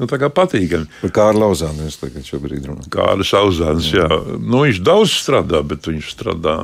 Nu, 0.00 0.06
nu, 0.06 0.06
tā 0.08 0.16
kā 0.16 0.30
patīkami. 0.32 1.10
Kā 1.12 1.26
ar 1.28 1.36
Lauzānu 1.36 1.84
es 1.84 1.98
tagad 2.00 2.24
šobrīd 2.24 2.64
runāju? 2.64 2.86
Kā 2.94 3.10
ar 3.12 3.20
Lauzānu, 3.20 3.82
jā. 3.84 4.06
jā. 4.08 4.38
Nu, 4.40 4.62
viņš 4.64 4.78
daudz 4.80 5.12
strādā, 5.12 5.60
bet 5.60 5.84
viņš 5.90 6.08
strādā 6.14 6.54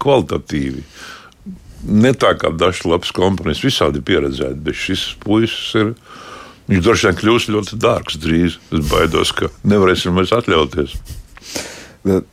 kvalitatīvi. 0.00 0.80
Ne 1.92 2.14
tā 2.16 2.30
kā 2.40 2.48
dažs 2.56 2.86
labs 2.88 3.12
komponists, 3.12 3.66
visādi 3.68 4.00
pieredzēti, 4.00 4.62
bet 4.64 4.80
šis 4.80 5.04
puisis 5.20 5.76
ir. 5.76 5.92
Viņš 6.72 6.86
droši 6.88 7.10
vien 7.10 7.20
kļūs 7.20 7.50
ļoti 7.52 7.80
dārgs 7.84 8.16
drīz. 8.24 8.56
Es 8.72 8.88
baidos, 8.88 9.36
ka 9.36 9.52
nevarēsim 9.68 10.16
vairs 10.16 10.32
atļauties 10.40 10.96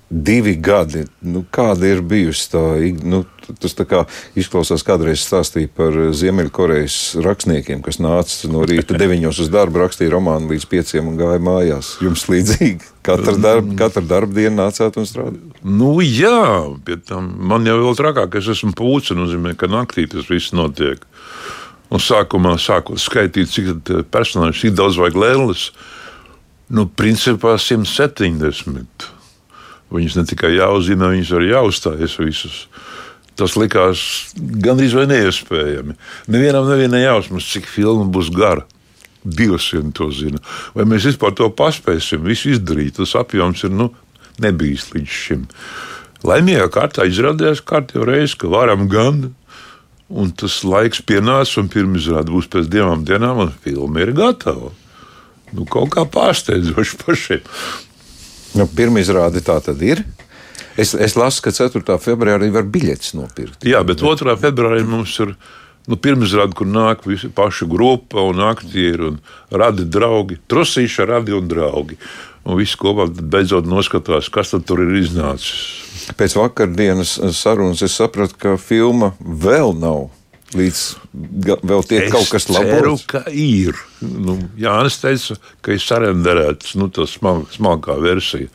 divi 0.10 0.56
gadi. 0.62 1.04
Nu, 1.22 1.44
kāda 1.52 1.88
ir 1.90 2.02
bijusi 2.06 2.50
tā? 2.52 2.64
Nu, 3.04 3.24
tas 3.60 3.76
tā 3.76 3.86
kā 3.90 4.04
izklausās, 4.40 4.86
kādreiz 4.86 5.24
stāstīja 5.26 5.72
par 5.76 5.96
Ziemeļkorejas 6.16 6.98
rakstniekiem, 7.24 7.82
kas 7.86 8.00
nāca 8.04 8.52
no 8.52 8.64
rīta 8.68 8.98
deviņos 9.02 9.42
uz 9.44 9.52
darbu, 9.54 9.82
rakstīja 9.84 10.14
romānu 10.14 10.54
līdz 10.54 10.68
pieciem 10.72 11.10
un 11.12 11.18
gāja 11.20 11.42
mājās. 11.44 11.96
Jums 12.04 12.28
līdzīgi 12.32 12.92
katru 13.06 13.36
darbu, 13.42 13.76
katru 13.80 14.06
darbu 14.10 14.38
dienu 14.38 14.62
nācāt 14.62 15.00
un 15.02 15.10
strādājāt? 15.10 15.64
Nu, 15.64 15.96
jā, 16.06 16.70
bet 16.86 17.12
man 17.14 17.68
jau 17.68 17.80
vēl 17.82 18.00
trakāk, 18.00 18.40
es 18.40 18.52
esmu 18.56 18.74
pūcis, 18.78 19.18
nozīmē, 19.18 19.58
ka 19.60 19.72
naktī 19.72 20.08
tas 20.12 20.30
viss 20.32 20.56
notiek. 20.56 21.04
Un 21.94 22.02
sākumā 22.02 22.56
sākot 22.62 23.02
skaitīt, 23.02 23.52
cik 23.54 23.92
personāļu, 24.14 24.56
cik 24.58 24.78
daudz 24.78 24.98
vajag 25.02 25.20
lēlas. 25.20 25.68
Nu, 26.74 26.88
principā 26.90 27.54
170. 27.62 29.12
Viņus 29.94 30.18
ne 30.18 30.26
tikai 30.26 30.56
jāuzzina, 30.56 31.12
viņus 31.14 31.32
arī 31.38 31.52
jāuzstājas 31.52 32.18
visus. 32.22 32.64
Tas 33.38 33.56
likās 33.58 34.34
gandrīz 34.38 34.94
vai 34.98 35.08
neiespējami. 35.10 35.96
Nevienam 36.34 36.70
nebija 36.70 36.92
nejausmas, 36.94 37.50
cik 37.50 37.70
filma 37.70 38.06
būs 38.14 38.30
gara. 38.34 38.66
Dievs 39.24 39.70
vien 39.74 39.94
to 39.96 40.10
zina. 40.14 40.42
Vai 40.76 40.86
mēs 40.90 41.08
vispār 41.08 41.34
to 41.38 41.48
paspēsim, 41.56 42.26
visu 42.28 42.52
izdarīt? 42.54 42.98
Tas 43.00 43.16
apjoms 43.18 43.64
ir 43.64 43.74
nu, 43.74 43.90
nebijis 44.44 44.90
līdz 44.94 45.20
šim. 45.24 45.48
Laimīgā 46.28 46.68
kārtā 46.74 47.08
izrādījās 47.10 47.64
kārtībā 47.68 48.06
reize, 48.10 48.38
ka 48.40 48.52
varam 48.52 48.90
gan. 48.92 49.32
Un 50.14 50.30
tas 50.38 50.60
laiks 50.68 51.02
pienāca, 51.02 51.58
un 51.62 51.72
pirmizrāde 51.74 52.34
būs 52.34 52.50
pēc 52.52 52.68
divām 52.70 53.06
dienām, 53.08 53.40
un 53.48 53.56
filma 53.64 54.04
ir 54.04 54.14
gatava. 54.18 54.74
Nu, 55.54 55.66
kaut 55.70 55.94
kā 55.96 56.04
pārsteidzoši 56.10 57.00
pašiem. 57.02 57.50
Nu, 58.58 58.68
Pirmizrāde 58.70 59.42
tā 59.46 59.58
tad 59.64 59.82
ir. 59.86 60.04
Es, 60.78 60.94
es 60.94 61.18
lasu, 61.18 61.44
ka 61.46 61.54
4. 61.54 61.98
februārī 62.02 62.50
var 62.54 62.66
biļetes 62.70 63.14
nopirkt. 63.18 63.66
Jā, 63.68 63.84
bet 63.86 64.02
2. 64.02 64.34
februārī 64.42 64.82
mums 64.88 65.14
ir 65.22 65.36
nu, 65.90 65.98
pirmizrāde, 66.00 66.56
kur 66.58 66.70
nāk 66.70 67.06
visi 67.06 67.30
paši 67.34 67.68
grupa 67.70 68.24
un 68.26 68.42
aktieri 68.48 69.12
un 69.12 69.20
radi 69.54 69.86
draugi. 69.86 70.40
Trusīša 70.50 71.08
radi 71.10 71.36
un 71.38 71.50
draugi. 71.50 72.00
Un 72.44 72.58
viss 72.60 72.76
kopā 72.80 73.06
beidzot 73.08 73.70
noskatās, 73.70 74.28
kas 74.34 74.52
tur 74.68 74.82
ir 74.84 74.98
iznācis. 75.00 76.10
Pēc 76.20 76.36
vakardienas 76.36 77.16
sarunas 77.38 77.86
es 77.86 77.96
sapratu, 77.96 78.36
ka 78.36 78.58
filma 78.60 79.14
vēl 79.22 79.78
nav 79.80 80.10
līdz 80.58 80.82
vēl 81.44 81.86
tiek 81.90 82.08
es 82.08 82.14
kaut 82.14 82.30
kas 82.32 82.50
labs. 82.50 82.68
Es 82.68 82.80
ceru, 82.80 82.96
ka 83.10 83.24
ir. 83.30 83.80
Nu, 84.02 84.38
Jānis 84.60 85.00
teica, 85.02 85.40
ka 85.64 85.76
ir 85.76 85.84
sarenderēts 85.84 86.76
nu, 86.80 86.90
tā 86.94 87.08
smalk, 87.10 87.52
smalkā 87.56 87.98
versija. 88.04 88.52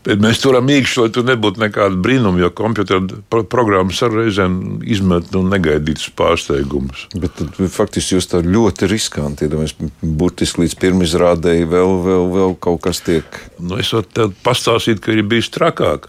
Bet 0.00 0.22
mēs 0.22 0.38
turam 0.40 0.68
īkšķi, 0.72 1.00
lai 1.02 1.10
tur 1.12 1.26
nebūtu 1.28 1.60
nekāda 1.60 1.98
brīnuma, 2.00 2.40
jo 2.40 2.48
kompjutora 2.56 3.42
programmas 3.52 3.98
ar 4.06 4.14
reizēm 4.16 4.54
izmet 4.88 5.28
nu, 5.34 5.42
negaidītus 5.44 6.08
pārsteigumus. 6.16 7.04
Bet 7.20 7.36
tad, 7.36 7.58
faktiski 7.74 8.16
jūs 8.16 8.30
tā 8.32 8.40
ļoti 8.46 8.88
riskanti 8.88 9.44
iedomājaties, 9.44 9.92
burtiski 10.00 10.64
līdz 10.64 10.78
pirmizrādēji 10.80 11.68
vēl, 11.68 11.94
vēl, 12.06 12.28
vēl 12.32 12.56
kaut 12.64 12.80
kas 12.88 13.04
tiek. 13.04 13.42
Nu, 13.60 13.76
es 13.82 13.92
varu 13.92 14.30
pastāstīt, 14.46 15.04
ka 15.04 15.12
ir 15.12 15.26
bijis 15.28 15.52
trakāk. 15.52 16.08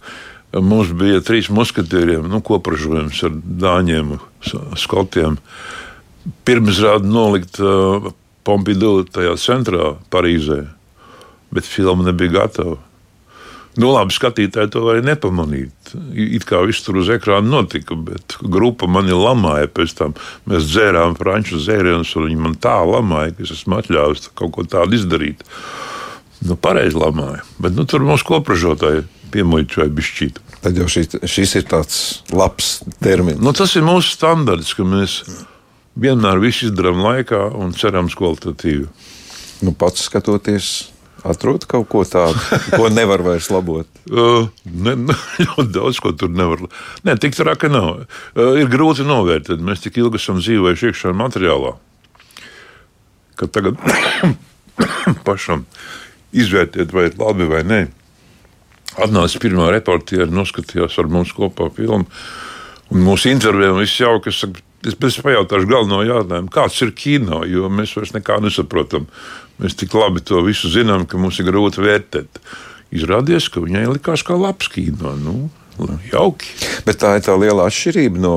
Mums 0.51 0.91
bija 0.91 1.21
trīs 1.23 1.47
muskatieriem, 1.47 2.25
nu, 2.27 2.41
kopražojums 2.43 3.21
ar 3.23 3.35
dāņiem, 3.63 4.17
skotiem. 4.79 5.37
Pirmizrādi 6.45 7.07
nolikt 7.07 7.61
uh, 7.63 8.11
Pompidou 8.43 9.05
tajā 9.05 9.37
centrā, 9.39 9.93
Parīzē, 10.11 10.65
bet 11.55 11.67
filma 11.69 12.03
nebija 12.09 12.41
gatava. 12.41 12.79
Nu, 13.79 13.93
labi, 13.93 14.11
skatītāji 14.11 14.73
to 14.73 14.81
varēja 14.83 15.05
nepamanīt. 15.13 15.93
It 16.19 16.43
kā 16.49 16.59
viss 16.67 16.83
tur 16.83 16.99
uz 16.99 17.07
ekrāna 17.13 17.47
notika, 17.47 17.95
bet 17.95 18.35
grupa 18.43 18.89
mani 18.91 19.15
lamāja 19.15 19.69
pēc 19.71 19.95
tam. 19.95 20.17
Mēs 20.49 20.67
dzērām 20.67 21.15
franču 21.15 21.61
dzērienus, 21.61 22.11
un 22.19 22.27
viņi 22.27 22.41
man 22.41 22.57
tā 22.59 22.75
lamāja, 22.83 23.37
ka 23.37 23.45
es 23.47 23.55
esmu 23.55 23.79
atļāvis 23.79 24.27
kaut 24.35 24.51
ko 24.57 24.67
tādu 24.67 24.99
izdarīt. 24.99 25.45
Nu, 26.43 26.57
pareizi 26.59 26.99
lamāja, 26.99 27.45
bet 27.63 27.77
nu, 27.77 27.87
tur 27.87 28.03
mums 28.03 28.25
kopražotāji 28.27 29.05
piemuļķoja 29.33 29.93
bišķīt. 29.97 30.39
Tad 30.61 30.77
jau 30.77 30.87
šī, 30.91 31.05
šis 31.29 31.55
ir 31.57 31.65
tāds 31.69 31.97
labs 32.33 32.81
termins. 33.01 33.41
Nu, 33.41 33.53
tas 33.57 33.73
ir 33.77 33.85
mūsu 33.85 34.13
standarts, 34.13 34.75
ka 34.77 34.85
mēs 34.85 35.21
vienmēr 35.99 36.41
visu 36.41 36.69
izdarām 36.69 37.01
laikā 37.03 37.47
un 37.57 37.73
cerams 37.77 38.15
kvalitatīvi. 38.17 38.87
Nu, 39.65 39.73
pats 39.77 40.05
skatoties, 40.07 40.69
atrod 41.27 41.65
kaut 41.69 41.87
ko 41.91 42.03
tādu, 42.07 42.37
ko 42.73 42.89
nevar 42.93 43.23
vairs 43.25 43.49
labot. 43.53 43.89
uh, 44.09 44.49
ne, 44.65 44.95
ne, 44.97 45.17
ļoti 45.43 45.67
daudz 45.75 46.01
ko 46.01 46.13
tur 46.17 46.31
nevar. 46.33 46.63
Nē, 47.07 47.17
tik 47.21 47.37
kā 47.37 47.71
nav. 47.71 48.05
Uh, 48.33 48.59
ir 48.61 48.69
grūti 48.71 49.05
novērtēt. 49.07 49.61
Mēs 49.61 49.83
tik 49.85 49.99
ilgi 50.01 50.21
esam 50.21 50.41
dzīvojuši 50.41 50.91
iekšā 50.91 51.15
materiālā, 51.17 51.75
ka 53.37 53.49
tagad 53.49 53.81
pašam 55.27 55.65
izvērtēt, 56.31 56.93
vai 56.95 57.09
ir 57.09 57.17
labi 57.19 57.49
vai 57.49 57.65
nē. 57.67 57.81
Atnāca 58.99 59.39
pirmā 59.39 59.69
reportiera, 59.71 60.27
noskatījās 60.27 60.97
ar 60.99 61.07
mums 61.11 61.31
kopā 61.35 61.69
filmu. 61.75 62.07
Un 62.91 63.05
mūsu 63.05 63.31
intervijā 63.31 63.71
viss 63.77 64.01
jauki. 64.01 64.33
Es, 64.33 64.41
saku, 64.43 64.63
es 64.83 65.21
pajautāšu 65.23 65.69
galveno 65.69 66.01
jautājumu, 66.03 66.51
kāds 66.51 66.81
ir 66.83 66.91
kino, 66.97 67.45
jo 67.47 67.71
mēs 67.71 67.95
vairs 67.95 68.11
nekā 68.17 68.41
nesaprotam. 68.43 69.07
Mēs 69.61 69.77
tik 69.79 69.95
labi 69.95 70.23
to 70.25 70.41
visu 70.43 70.71
zinām, 70.73 71.05
ka 71.07 71.21
mums 71.21 71.39
ir 71.39 71.47
grūti 71.47 71.83
vērtēt. 71.85 72.41
Izrādījās, 72.91 73.47
ka 73.53 73.63
viņai 73.63 73.85
likās 73.93 74.25
kā 74.27 74.35
labs 74.35 74.67
kino. 74.73 75.15
Nu, 75.15 75.35
jauki. 76.11 76.51
Bet 76.85 77.01
tā 77.01 77.15
ir 77.17 77.25
tā 77.25 77.35
liela 77.39 77.67
atšķirība 77.69 78.21
no 78.21 78.35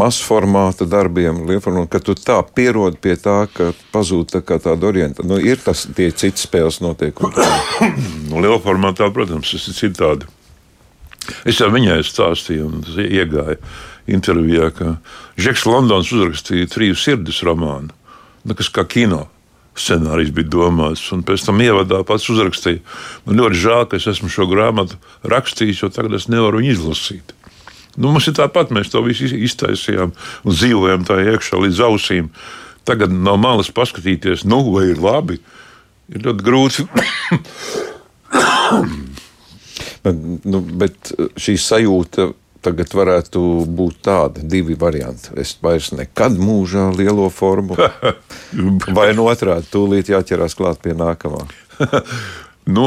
mazformāta 0.00 0.86
darbiem, 0.88 1.44
lielformāta, 1.48 1.96
ka 1.96 2.02
tu 2.04 2.16
tā 2.18 2.38
pierod 2.54 2.98
pie 3.02 3.16
tā, 3.20 3.40
ka 3.52 3.70
pazūd 3.94 4.32
tā 4.34 4.42
kā 4.44 4.60
tāda 4.62 4.90
orientācija. 4.90 5.28
Nu, 5.28 5.40
ir 5.42 5.60
tas 5.64 5.86
tie 5.96 6.10
citi 6.12 6.42
spēles 6.42 6.80
notiekumi. 6.84 7.48
nu, 8.30 8.42
lielformātā, 8.44 9.10
protams, 9.14 9.54
tas 9.54 9.70
ir 9.70 9.78
citādi. 9.78 10.28
Es 11.48 11.60
jau 11.60 11.68
viņai 11.72 12.00
stāstīju, 12.06 12.68
un 12.68 12.84
tas 12.86 13.00
iegāja 13.04 13.58
intervijā, 14.08 14.70
ka 14.72 14.94
Žeks 15.40 15.66
Londons 15.68 16.12
uzrakstīja 16.14 16.70
triju 16.72 16.96
sirdis 16.96 17.42
romānu, 17.44 17.92
nu, 18.44 18.56
kas 18.56 18.70
kā 18.72 18.86
kino 18.88 19.26
scenārijs 19.82 20.32
bija 20.34 20.50
domāts. 20.52 21.06
Un 21.14 21.24
pēc 21.26 21.46
tam 21.46 21.62
ievadā 21.64 22.02
pats 22.06 22.28
uzrakstīja. 22.32 22.82
Man 23.26 23.40
ļoti 23.40 23.62
žēl, 23.64 23.82
ka 23.88 24.00
es 24.00 24.08
esmu 24.12 24.28
šo 24.32 24.48
grāmatu 24.50 24.98
rakstījis, 25.28 25.82
jo 25.84 25.92
tagad 25.94 26.12
es 26.18 26.28
nevaru 26.32 26.62
viņu 26.62 26.74
izlasīt. 26.74 27.26
Nu, 27.98 28.12
mums 28.14 28.28
ir 28.30 28.36
tāpat, 28.38 28.72
mēs 28.74 28.92
to 28.92 29.02
visu 29.02 29.26
iztaisījām 29.26 30.10
un 30.46 30.54
dzīvojam 30.54 31.06
tā 31.08 31.14
iekšā 31.32 31.56
līdz 31.64 31.78
ausīm. 31.88 32.26
Tagad 32.86 33.12
no 33.12 33.34
malas 33.40 33.70
paskatīties, 33.74 34.46
nu, 34.48 34.58
vai 34.72 34.84
ir 34.92 34.98
labi, 35.02 35.36
ir 36.14 36.24
ļoti 36.24 36.42
grūti. 36.46 36.86
bet, 40.04 40.14
nu, 40.46 40.58
bet 40.82 41.12
šī 41.40 41.54
sajūta 41.58 42.22
tagad 42.64 42.92
varētu 42.94 43.40
būt 43.78 44.02
tādi 44.08 44.44
divi 44.50 44.76
varianti. 44.78 45.32
Es 45.40 45.54
vairs 45.62 45.92
nekad 45.96 46.38
mūžā 46.40 46.88
lielo 46.96 47.28
formu, 47.32 47.78
vai 48.98 49.08
no 49.16 49.28
otrādi 49.30 49.70
tūlīt 49.72 50.12
jāķerās 50.12 50.58
klāt 50.58 50.82
pie 50.84 50.96
nākamā. 50.98 51.44
nu, 52.76 52.86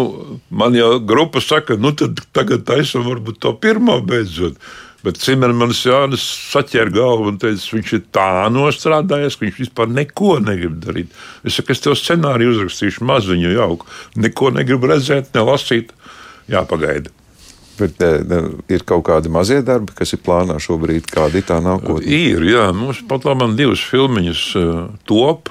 man 0.49 0.77
jau 0.77 0.93
grupa 0.99 1.43
saka, 1.43 1.79
nu 1.79 1.93
tad 1.97 2.23
tagad 2.35 2.65
taisam 2.67 3.07
varbūt 3.07 3.41
to 3.43 3.53
pirmo 3.59 3.99
beidzot. 4.05 4.59
Bet 5.01 5.17
Cimermans 5.17 5.79
Jānis 5.81 6.21
saķēra 6.51 6.93
galvu 6.93 7.31
un 7.31 7.39
teica, 7.41 7.63
viņš 7.73 7.93
ir 7.97 8.03
tā 8.13 8.27
nostrādājies, 8.53 9.37
ka 9.37 9.47
viņš 9.47 9.61
vispār 9.63 9.89
neko 9.89 10.35
negrib 10.45 10.75
darīt. 10.83 11.15
Es 11.41 11.57
saku, 11.57 11.73
es 11.73 11.81
tev 11.81 11.95
scenāriju 11.97 12.53
uzrakstīšu 12.53 13.07
maziņu 13.09 13.55
jauku. 13.55 13.89
Neko 14.21 14.51
negribu 14.53 14.91
redzēt, 14.91 15.33
nelasīt. 15.33 15.95
Jāpagaida. 16.51 17.09
Bet 17.79 18.01
ne, 18.01 18.41
ir 18.69 18.83
kaut 18.87 19.05
kādi 19.07 19.31
mazie 19.31 19.61
darbi, 19.65 19.93
kas 19.97 20.13
ir 20.13 20.21
plānā 20.25 20.57
šobrīd, 20.61 21.07
kāda 21.09 21.39
ir 21.39 21.45
tā 21.47 21.57
nākotne? 21.63 22.05
Ir, 22.05 22.43
jā, 22.45 22.67
mums 22.75 23.01
pat 23.09 23.25
labi 23.25 23.47
divas 23.57 23.83
filmiņas 23.89 24.43
uh, 24.59 24.81
top. 25.09 25.49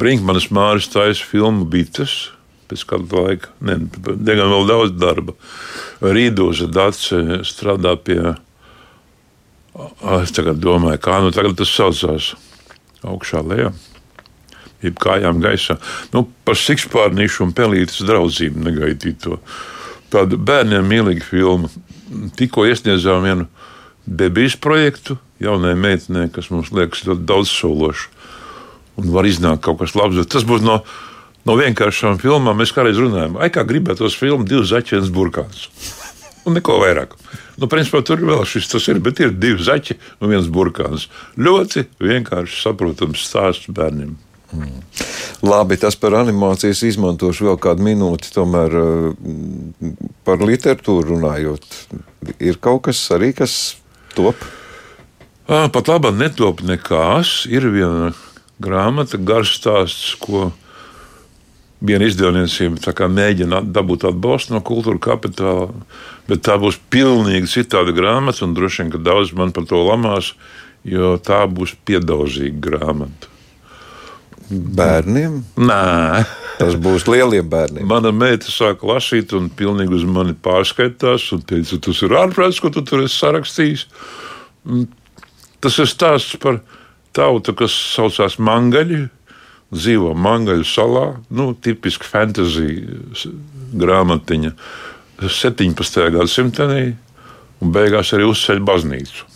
Brinkmanis 0.00 0.48
Māris 0.54 0.88
taisa 0.90 1.22
filmu 1.22 1.68
Bites. 1.70 2.32
Pēc 2.70 2.82
kāda 2.88 3.26
laika, 3.26 3.52
ne, 3.60 3.76
diezgan 3.84 4.48
vēl 4.50 4.66
daudz 4.70 4.94
darba. 4.96 5.34
Rīdoza 6.00 6.66
Dace 6.72 7.42
strādā 7.44 7.92
pie, 8.00 8.18
es 10.16 10.32
tagad 10.34 10.62
domāju, 10.64 11.02
kā 11.04 11.20
nu 11.22 11.34
tagad 11.34 11.58
tas 11.60 11.70
saucās, 11.70 12.32
augšā 13.04 13.44
lejā. 13.44 13.74
Jeb 14.84 14.96
kājām 15.00 15.38
gaisā. 15.44 15.78
Nu, 16.12 16.24
par 16.44 16.58
sikspārnīšu 16.60 17.46
un 17.46 17.54
pelītes 17.56 18.02
draudzību 18.04 18.64
negaidīt 18.66 19.28
to 20.14 20.20
tāda 20.22 20.38
bērniem 20.38 20.86
mīlīga 20.86 21.26
filma. 21.26 21.70
Tikko 22.38 22.68
iesniedzām 22.68 23.24
vienu 23.26 23.46
bebijas 24.06 24.56
projektu 24.56 25.18
jaunai 25.42 25.74
meitenei, 25.74 26.30
kas 26.30 26.50
mums 26.52 26.70
liekas 26.72 27.04
ļoti 27.08 27.26
daudzsološa. 27.26 28.10
Un 29.00 29.10
var 29.10 29.26
iznākt 29.26 29.64
kaut 29.64 29.80
kas 29.80 29.96
labs. 29.98 30.20
Tas 30.30 30.46
būs 30.46 30.62
no, 30.62 30.82
no 31.44 31.56
vienkāršām 31.58 32.20
filmām. 32.22 32.60
Mēs 32.60 32.72
kādreiz 32.74 33.00
runājām, 33.00 33.40
ai 33.42 33.50
kā 33.50 33.64
gribētos 33.66 34.14
filmu 34.14 34.46
divas 34.46 34.70
zaķienas 34.70 35.10
burkāns. 35.14 35.66
Un 36.44 36.54
neko 36.54 36.76
vairāk. 36.82 37.16
Nu, 37.58 37.66
principā 37.70 38.02
tur 38.04 38.20
vēl 38.22 38.44
šis 38.46 38.68
tas 38.70 38.86
ir, 38.92 39.00
bet 39.02 39.22
ir 39.24 39.32
divi 39.32 39.64
zaķi 39.64 39.96
un 40.20 40.30
viens 40.30 40.46
burkāns. 40.52 41.08
Ļoti 41.40 41.88
vienkārši 42.02 42.60
saprotams 42.60 43.24
stāsts 43.24 43.70
bērniem. 43.74 44.14
Mm. 44.54 44.82
Labi, 45.44 45.76
tas 45.76 45.96
par 46.00 46.14
animācijas 46.16 46.80
izmantošu 46.88 47.50
vēl 47.50 47.58
kādu 47.60 47.84
minūti. 47.84 48.32
Tomēr 48.32 48.76
eh, 48.80 49.94
par 50.24 50.40
literatūru 50.40 51.14
runājot, 51.14 51.66
ir 52.40 52.60
kaut 52.64 52.86
kas 52.88 53.02
arī, 53.12 53.34
kas 53.36 53.76
top? 54.16 54.40
Pat 55.44 55.88
labi, 55.90 56.14
netop 56.16 56.62
nekas. 56.64 57.42
Ir 57.52 57.68
viena 57.68 58.14
grāmata, 58.64 59.20
garš 59.20 59.58
stāsts, 59.58 60.14
ko 60.16 60.48
viena 61.84 62.08
izdevniecība 62.08 63.08
mēģina 63.12 63.60
dabūt 63.74 64.06
atbalstu 64.08 64.54
no 64.54 64.62
kultūra 64.64 65.02
kapitāla. 65.10 65.68
Bet 66.30 66.46
tā 66.46 66.56
būs 66.60 66.80
pilnīgi 66.88 67.50
citāda 67.58 67.92
grāmata, 67.92 68.46
un 68.46 68.56
droši 68.56 68.82
vien, 68.82 68.94
ka 68.94 69.02
daudz 69.04 69.34
man 69.36 69.52
par 69.52 69.68
to 69.68 69.82
lamās, 69.84 70.32
jo 70.88 71.18
tā 71.20 71.44
būs 71.44 71.76
piedauzīga 71.84 72.64
grāmata. 72.64 73.33
Bērniem? 74.50 75.38
Nē. 75.56 76.24
Tas 76.58 76.76
būs 76.78 77.06
lieliem 77.10 77.48
bērniem. 77.50 77.86
Mana 77.90 78.12
meita 78.14 78.50
sāka 78.52 78.86
lasīt, 78.88 79.32
un 79.36 79.48
pilnīgi 79.50 79.96
uz 79.98 80.04
mani 80.06 80.36
pārskaitās. 80.44 81.26
Un 81.34 81.42
teica, 81.48 81.80
tas 81.82 82.02
ir 82.04 82.14
ārprāts, 82.18 82.60
ko 82.62 82.70
tu 82.74 82.84
tur 82.86 83.04
esi 83.04 83.16
sarakstījis. 83.16 83.86
Tas 85.64 85.80
ir 85.80 85.90
stāsts 85.90 86.38
par 86.42 86.60
tautu, 87.16 87.56
kas 87.58 87.74
saucās 87.96 88.38
Mangaļi. 88.38 89.04
Dzīvo 89.74 90.12
Mangaļu 90.14 90.66
salā. 90.68 91.06
Nu, 91.34 91.50
tipiski 91.58 92.06
fantāzija 92.06 93.32
grāmatiņa 93.74 94.54
17. 95.24 96.10
gadsimtā. 96.14 96.68
Un 97.64 97.72
beigās 97.74 98.12
arī 98.14 98.28
uzceļ 98.28 98.60
baznīcu 98.66 99.33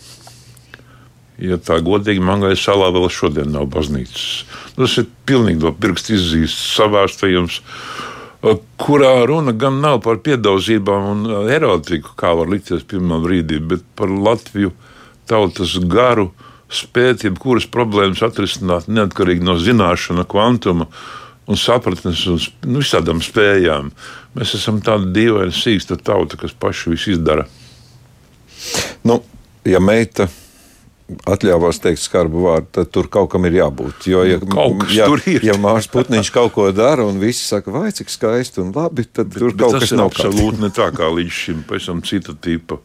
ja 1.41 1.59
tā 1.61 1.79
godīgi 1.83 2.23
Mangai 2.23 2.55
salā 2.59 2.89
vēl 2.93 3.07
šodien 3.13 3.51
nav 3.53 3.69
baznīcas. 3.73 4.27
Tas 4.75 4.97
ir 5.01 5.07
pilnīgi 5.27 5.63
no 5.63 5.73
pirksta 5.75 6.15
izzīsts 6.15 6.75
savārstījums, 6.77 7.61
kurā 8.79 9.13
runa 9.27 9.51
gan 9.51 9.81
nav 9.83 9.99
par 10.05 10.21
piedaudzībām 10.23 11.07
un 11.13 11.49
erotiku, 11.51 12.13
kā 12.19 12.33
var 12.39 12.51
likties 12.51 12.85
pirmā 12.87 13.19
brīdī, 13.23 13.59
bet 13.59 13.83
par 13.99 14.11
Latviju 14.11 14.71
tautas 15.29 15.75
garu 15.91 16.29
spēt 16.69 17.25
jebkuras 17.25 17.65
problēmas 17.71 18.21
atrisināt 18.23 18.87
neatkarīgi 18.87 19.43
no 19.43 19.57
zināšana 19.59 20.25
kvantuma 20.29 20.87
un 21.49 21.57
sapratnes 21.57 22.25
un 22.29 22.37
nu, 22.69 22.79
visādām 22.83 23.23
spējām. 23.25 23.89
Mēs 24.37 24.53
esam 24.59 24.77
tāda 24.85 25.09
dīvaina 25.15 25.55
sīksta 25.55 25.97
tauta, 25.97 26.37
kas 26.37 26.53
paši 26.53 26.93
visu 26.93 27.15
izdara. 27.15 27.47
Nu, 29.07 29.17
ja 29.65 29.81
meita 29.81 30.29
atļāvās 31.29 31.81
teikt 31.83 32.03
skarbu 32.03 32.43
vārdu, 32.45 32.69
tad 32.79 32.91
tur 32.93 33.09
kaut 33.11 33.31
kam 33.33 33.47
ir 33.49 33.59
jābūt. 33.59 34.09
Jo, 34.09 34.25
ja, 34.27 34.39
kaut 34.43 34.83
kas 34.83 34.93
ja, 34.95 35.07
tur 35.09 35.23
ir. 35.29 35.45
Ja 35.45 35.55
Mārcis 35.61 35.91
Putniņš 35.93 36.33
kaut 36.35 36.53
ko 36.57 36.67
dara 36.75 37.07
un 37.07 37.21
visi 37.21 37.45
saka, 37.47 37.73
vai 37.73 37.89
cik 37.95 38.11
skaisti 38.13 38.63
un 38.63 38.73
labi, 38.75 39.07
tad 39.07 39.31
bet, 39.31 39.41
tur 39.41 39.55
bet 39.55 39.65
kaut 39.65 39.79
kas 39.79 39.95
nav. 39.95 40.13
Tas 40.13 40.25
ir 40.25 40.29
absolūti 40.29 40.65
ne 40.65 40.71
tā 40.75 40.91
kā 40.95 41.09
līdz 41.15 41.41
šim, 41.41 41.65
pēc 41.69 41.89
tam 41.91 42.05
cita 42.05 42.37
tipa. 42.37 42.81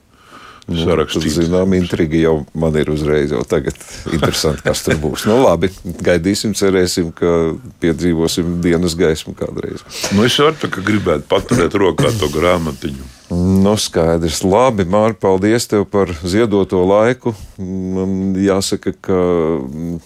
Nu, 0.64 0.80
Sarakstīts. 0.80 1.34
Zinām, 1.37 1.74
intriga 1.76 2.16
jau 2.16 2.38
man 2.56 2.76
ir 2.80 2.88
uzreiz, 2.88 3.34
jau 3.34 3.42
tagad 3.44 3.76
interesanti, 4.08 4.64
kas 4.64 4.80
tur 4.87 4.96
būs. 5.02 5.26
Nu, 5.28 5.42
labi, 5.42 5.68
gaidīsim, 5.84 6.54
cerēsim, 6.56 7.10
ka 7.16 7.52
piedzīvosim 7.84 8.62
dienas 8.64 8.96
gaismu 8.96 9.37
kādreiz. 9.37 9.84
Nu, 10.16 10.24
es 10.24 10.38
varu 10.40 10.56
tā, 10.62 10.72
ka 10.72 10.84
gribētu 10.87 11.28
paturēt 11.28 11.76
rokā 11.76 12.14
to 12.16 12.32
grāmatiņu. 12.32 13.10
Nu, 13.30 13.76
skaidrs. 13.80 14.42
Labi, 14.44 14.84
Mārķis, 14.84 15.20
paldies 15.22 15.68
tev 15.70 15.87
par 15.88 16.12
ziedoto 16.22 16.82
laiku. 16.84 17.32
Jāsaka, 17.56 18.92
ka 19.00 19.20
mm, 19.64 19.96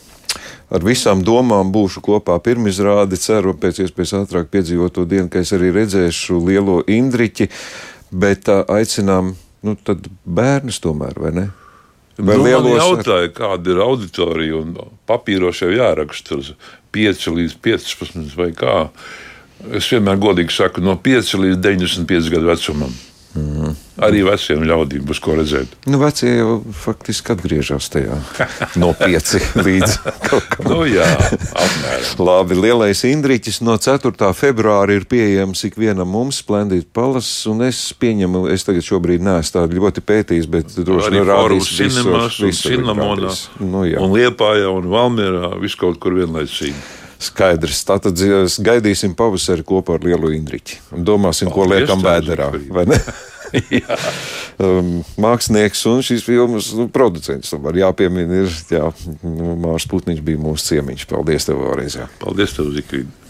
ar 0.70 0.85
visām 0.87 1.24
domām 1.26 1.72
būšu 1.74 2.02
kopā 2.04 2.38
pirmizrādi. 2.44 3.18
Ceru, 3.18 3.57
pēc 3.59 3.83
iespējas 3.85 4.14
ātrāk 4.22 4.50
piedzīvot 4.52 4.94
to 4.94 5.07
dienu, 5.09 5.26
ka 5.33 5.42
es 5.42 5.52
arī 5.57 5.72
redzēšu 5.74 6.38
lielo 6.46 6.81
Indriķi, 6.87 7.48
bet 8.14 8.50
aicinām 8.50 9.35
nu, 9.66 9.76
bērnus 10.24 10.78
tomēr, 10.85 11.18
vai 11.18 11.35
ne? 11.35 11.48
Vai 12.18 12.35
nu, 12.35 12.46
man 12.50 12.66
jautāja, 12.74 13.31
kāda 13.31 13.74
ir 13.74 13.81
auditorija 13.83 14.59
un 14.59 14.72
papīros 15.07 15.61
jau 15.62 15.70
jāraksta 15.70 16.40
5 16.94 17.28
līdz 17.35 17.59
15 17.62 18.38
vai 18.38 18.50
kā. 18.59 18.78
Es 19.74 19.87
vienmēr 19.90 20.18
godīgi 20.22 20.54
saku, 20.54 20.83
no 20.83 20.96
5 21.02 21.35
līdz 21.42 21.61
95 21.62 22.31
gadu 22.35 22.50
vecumam. 22.50 22.94
Mm. 23.38 23.74
Arī 23.98 24.20
veciem 24.22 24.62
ļaudīm 24.66 25.03
būs 25.09 25.18
ko 25.22 25.35
redzēt. 25.38 25.72
Nu, 25.90 25.98
vecie 25.98 26.31
jau 26.31 26.59
faktiski 26.85 27.33
atgriežas 27.35 27.88
tajā 27.90 28.18
no 28.83 28.92
5 28.98 29.59
līdz 29.59 29.96
kaut 30.29 30.46
kam. 30.53 30.68
nu, 30.70 30.85
jā, 30.87 31.07
apmēram. 31.51 32.22
Labi, 32.22 32.59
lielais 32.62 33.03
Indriķis 33.09 33.61
no 33.66 33.74
4. 33.83 34.31
februāra 34.38 34.94
ir 34.94 35.07
pieejams 35.11 35.64
ikvienam 35.68 36.11
mums, 36.14 36.38
Splendid 36.44 36.87
Palas, 36.94 37.31
un 37.51 37.64
es 37.66 37.81
pieņemu, 37.98 38.46
es 38.55 38.66
tagad 38.66 38.87
šobrīd 38.87 39.24
neesmu 39.24 39.57
tādu 39.59 39.81
ļoti 39.81 40.05
pētījis, 40.07 40.51
bet 40.53 40.79
droši 40.79 41.14
vien 41.16 41.27
rādīs 41.29 41.72
cinemas, 41.74 42.38
un 42.38 42.55
cinamonā, 42.55 43.35
nu, 43.64 43.83
jā. 43.88 44.03
un 44.05 44.14
Liepājā, 44.14 44.70
un 44.70 44.88
Valmierā, 44.94 45.57
viskaut 45.62 45.98
kur 46.03 46.16
vienlaicīgi. 46.18 47.08
Skaidrs. 47.18 47.83
Tātad 47.88 48.20
gaidīsim 48.62 49.16
pavasari 49.18 49.64
kopā 49.66 49.96
ar 49.98 50.07
lielu 50.07 50.31
Indriķi 50.37 50.78
domāsim, 51.07 51.50
ko 51.50 51.66
liekam 51.66 52.02
vēderā. 52.04 52.52
um, 54.64 54.90
mākslinieks 55.20 55.85
un 55.90 56.02
šīs 56.04 56.26
filmas 56.26 56.70
nu, 56.78 56.88
producents. 56.92 57.52
Tomēr 57.54 57.83
jāpiemina, 57.83 58.44
ir 58.44 58.59
jā, 58.70 58.90
Mārs 59.64 59.88
Putniņš 59.90 60.24
bija 60.24 60.42
mūsu 60.42 60.74
ciemiņš. 60.74 61.09
Paldies 61.11 61.48
tev 61.48 61.62
vēlreiz! 61.64 61.98
Jā. 62.02 62.11
Paldies 62.22 62.54
tev, 62.57 62.70
Zikvīda! 62.76 63.28